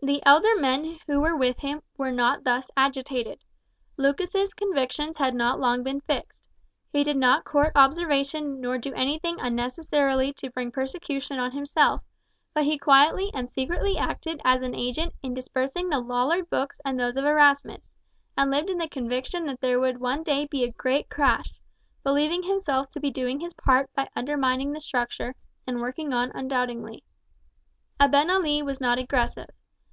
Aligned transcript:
The 0.00 0.22
elder 0.24 0.56
men 0.58 0.98
who 1.06 1.20
were 1.20 1.36
with 1.36 1.58
him 1.60 1.82
were 1.98 2.12
not 2.12 2.44
thus 2.44 2.70
agitated. 2.76 3.40
Lucas's 3.98 4.54
convictions 4.54 5.18
had 5.18 5.34
not 5.34 5.60
long 5.60 5.82
been 5.82 6.00
fixed. 6.00 6.40
He 6.90 7.02
did 7.04 7.16
not 7.16 7.44
court 7.44 7.72
observation 7.74 8.58
nor 8.60 8.78
do 8.78 8.94
anything 8.94 9.38
unnecessarily 9.38 10.32
to 10.34 10.50
bring 10.50 10.70
persecution 10.70 11.38
on 11.38 11.50
himself, 11.50 12.00
but 12.54 12.64
he 12.64 12.78
quietly 12.78 13.30
and 13.34 13.50
secretly 13.50 13.98
acted 13.98 14.40
as 14.46 14.62
an 14.62 14.74
agent 14.74 15.12
in 15.22 15.34
dispersing 15.34 15.90
the 15.90 15.98
Lollard 16.00 16.48
books 16.48 16.80
and 16.86 16.98
those 16.98 17.16
of 17.16 17.26
Erasmus, 17.26 17.90
and 18.34 18.50
lived 18.50 18.70
in 18.70 18.78
the 18.78 18.88
conviction 18.88 19.44
that 19.44 19.60
there 19.60 19.80
would 19.80 19.98
one 20.00 20.22
day 20.22 20.46
be 20.46 20.64
a 20.64 20.72
great 20.72 21.10
crash, 21.10 21.52
believing 22.02 22.44
himself 22.44 22.88
to 22.90 23.00
be 23.00 23.10
doing 23.10 23.40
his 23.40 23.52
part 23.52 23.92
by 23.94 24.08
undermining 24.16 24.72
the 24.72 24.80
structure, 24.80 25.34
and 25.66 25.80
working 25.82 26.14
on 26.14 26.30
undoubtingly. 26.34 27.02
Abenali 28.00 28.62
was 28.62 28.80
not 28.80 28.98
aggressive. 28.98 29.48